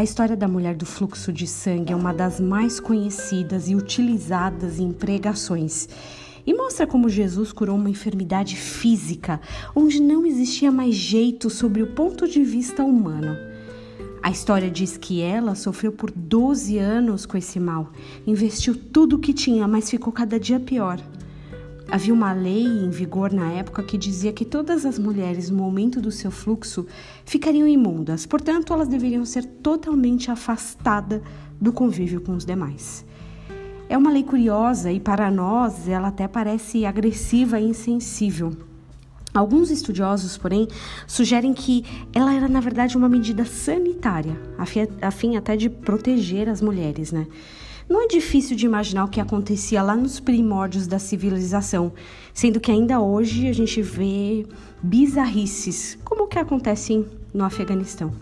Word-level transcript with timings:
A 0.00 0.02
história 0.02 0.34
da 0.34 0.48
mulher 0.48 0.74
do 0.74 0.86
fluxo 0.86 1.30
de 1.30 1.46
sangue 1.46 1.92
é 1.92 1.94
uma 1.94 2.14
das 2.14 2.40
mais 2.40 2.80
conhecidas 2.80 3.68
e 3.68 3.74
utilizadas 3.74 4.78
em 4.78 4.92
pregações. 4.92 5.90
E 6.46 6.54
mostra 6.54 6.86
como 6.86 7.06
Jesus 7.06 7.52
curou 7.52 7.76
uma 7.76 7.90
enfermidade 7.90 8.56
física, 8.56 9.38
onde 9.76 10.00
não 10.00 10.24
existia 10.24 10.72
mais 10.72 10.94
jeito 10.94 11.50
sobre 11.50 11.82
o 11.82 11.88
ponto 11.88 12.26
de 12.26 12.42
vista 12.42 12.82
humano. 12.82 13.36
A 14.22 14.30
história 14.30 14.70
diz 14.70 14.96
que 14.96 15.20
ela 15.20 15.54
sofreu 15.54 15.92
por 15.92 16.10
12 16.10 16.78
anos 16.78 17.26
com 17.26 17.36
esse 17.36 17.60
mal, 17.60 17.92
investiu 18.26 18.74
tudo 18.74 19.16
o 19.16 19.18
que 19.18 19.34
tinha, 19.34 19.68
mas 19.68 19.90
ficou 19.90 20.14
cada 20.14 20.40
dia 20.40 20.58
pior. 20.58 20.98
Havia 21.92 22.14
uma 22.14 22.32
lei 22.32 22.62
em 22.62 22.88
vigor 22.88 23.32
na 23.32 23.50
época 23.50 23.82
que 23.82 23.98
dizia 23.98 24.32
que 24.32 24.44
todas 24.44 24.86
as 24.86 24.96
mulheres, 24.96 25.50
no 25.50 25.56
momento 25.56 26.00
do 26.00 26.12
seu 26.12 26.30
fluxo, 26.30 26.86
ficariam 27.24 27.66
imundas, 27.66 28.24
portanto, 28.26 28.72
elas 28.72 28.86
deveriam 28.86 29.24
ser 29.24 29.44
totalmente 29.44 30.30
afastadas 30.30 31.20
do 31.60 31.72
convívio 31.72 32.20
com 32.20 32.36
os 32.36 32.44
demais. 32.44 33.04
É 33.88 33.98
uma 33.98 34.12
lei 34.12 34.22
curiosa 34.22 34.92
e, 34.92 35.00
para 35.00 35.32
nós, 35.32 35.88
ela 35.88 36.08
até 36.08 36.28
parece 36.28 36.86
agressiva 36.86 37.58
e 37.58 37.64
insensível. 37.64 38.52
Alguns 39.34 39.68
estudiosos, 39.68 40.38
porém, 40.38 40.68
sugerem 41.08 41.52
que 41.52 41.84
ela 42.12 42.32
era, 42.32 42.48
na 42.48 42.60
verdade, 42.60 42.96
uma 42.96 43.08
medida 43.08 43.44
sanitária, 43.44 44.40
a 45.02 45.10
fim 45.10 45.36
até 45.36 45.56
de 45.56 45.68
proteger 45.68 46.48
as 46.48 46.60
mulheres, 46.60 47.10
né? 47.10 47.26
Não 47.90 48.04
é 48.04 48.06
difícil 48.06 48.56
de 48.56 48.64
imaginar 48.64 49.04
o 49.04 49.08
que 49.08 49.20
acontecia 49.20 49.82
lá 49.82 49.96
nos 49.96 50.20
primórdios 50.20 50.86
da 50.86 51.00
civilização, 51.00 51.92
sendo 52.32 52.60
que 52.60 52.70
ainda 52.70 53.00
hoje 53.00 53.48
a 53.48 53.52
gente 53.52 53.82
vê 53.82 54.46
bizarrices, 54.80 55.98
como 56.04 56.22
o 56.22 56.28
que 56.28 56.38
acontece 56.38 57.04
no 57.34 57.42
Afeganistão. 57.42 58.12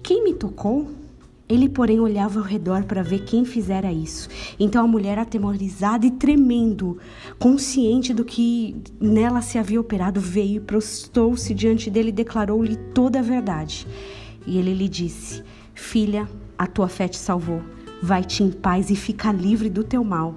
Quem 0.00 0.22
me 0.22 0.32
tocou 0.32 0.88
ele, 1.48 1.68
porém, 1.68 1.98
olhava 1.98 2.38
ao 2.38 2.44
redor 2.44 2.84
para 2.84 3.02
ver 3.02 3.24
quem 3.24 3.44
fizera 3.44 3.92
isso. 3.92 4.28
Então 4.60 4.84
a 4.84 4.86
mulher, 4.86 5.18
atemorizada 5.18 6.06
e 6.06 6.12
tremendo, 6.12 6.98
consciente 7.40 8.14
do 8.14 8.24
que 8.24 8.76
nela 9.00 9.42
se 9.42 9.58
havia 9.58 9.80
operado, 9.80 10.20
veio 10.20 10.58
e 10.58 10.60
prostou-se 10.60 11.52
diante 11.52 11.90
dele 11.90 12.10
e 12.10 12.12
declarou-lhe 12.12 12.76
toda 12.94 13.18
a 13.18 13.22
verdade. 13.22 13.88
E 14.46 14.56
ele 14.56 14.72
lhe 14.72 14.88
disse: 14.88 15.42
Filha, 15.74 16.28
a 16.56 16.68
tua 16.68 16.86
fé 16.86 17.08
te 17.08 17.18
salvou. 17.18 17.60
Vai-te 18.02 18.42
em 18.42 18.50
paz 18.50 18.90
e 18.90 18.96
fica 18.96 19.30
livre 19.30 19.70
do 19.70 19.84
teu 19.84 20.02
mal. 20.02 20.34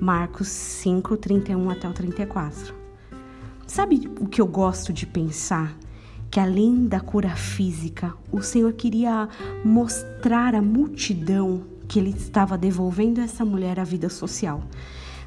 Marcos 0.00 0.48
5, 0.48 1.16
31 1.16 1.70
até 1.70 1.88
o 1.88 1.92
34. 1.92 2.74
Sabe 3.66 4.10
o 4.18 4.26
que 4.26 4.40
eu 4.40 4.46
gosto 4.46 4.92
de 4.92 5.06
pensar? 5.06 5.76
que 6.34 6.40
além 6.40 6.88
da 6.88 6.98
cura 6.98 7.36
física, 7.36 8.12
o 8.32 8.42
Senhor 8.42 8.72
queria 8.72 9.28
mostrar 9.64 10.52
à 10.56 10.60
multidão 10.60 11.62
que 11.86 11.96
ele 11.96 12.10
estava 12.10 12.58
devolvendo 12.58 13.20
essa 13.20 13.44
mulher 13.44 13.78
à 13.78 13.84
vida 13.84 14.08
social. 14.08 14.60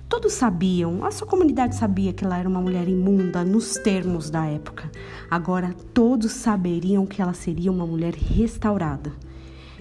Todos 0.09 0.33
sabiam, 0.33 1.05
a 1.05 1.11
sua 1.11 1.25
comunidade 1.25 1.77
sabia 1.77 2.11
que 2.11 2.25
ela 2.25 2.37
era 2.37 2.49
uma 2.49 2.59
mulher 2.59 2.89
imunda 2.89 3.45
nos 3.45 3.75
termos 3.75 4.29
da 4.29 4.45
época. 4.47 4.91
Agora 5.31 5.73
todos 5.93 6.33
saberiam 6.33 7.05
que 7.05 7.21
ela 7.21 7.33
seria 7.33 7.71
uma 7.71 7.87
mulher 7.87 8.13
restaurada. 8.13 9.13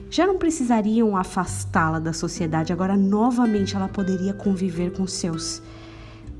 Já 0.08 0.26
não 0.26 0.38
precisariam 0.38 1.16
afastá-la 1.16 1.98
da 1.98 2.12
sociedade, 2.12 2.72
agora 2.72 2.96
novamente 2.96 3.74
ela 3.74 3.88
poderia 3.88 4.32
conviver 4.32 4.92
com 4.92 5.06
seus. 5.06 5.60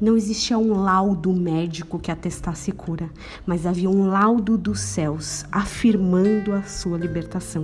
Não 0.01 0.17
existia 0.17 0.57
um 0.59 0.75
laudo 0.75 1.33
médico 1.33 1.99
que 1.99 2.11
atestasse 2.11 2.71
cura, 2.71 3.11
mas 3.47 3.67
havia 3.67 3.91
um 3.91 4.07
laudo 4.07 4.57
dos 4.57 4.81
céus 4.81 5.45
afirmando 5.51 6.53
a 6.53 6.63
sua 6.63 6.99
libertação. 6.99 7.63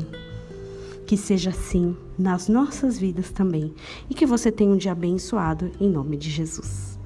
Que 1.06 1.16
seja 1.16 1.50
assim 1.50 1.96
nas 2.18 2.48
nossas 2.48 2.98
vidas 2.98 3.30
também 3.30 3.74
e 4.08 4.14
que 4.14 4.26
você 4.26 4.50
tenha 4.50 4.70
um 4.70 4.76
dia 4.76 4.92
abençoado 4.92 5.70
em 5.78 5.88
nome 5.88 6.16
de 6.16 6.30
Jesus. 6.30 6.98